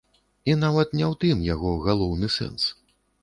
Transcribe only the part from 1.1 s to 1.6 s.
ў тым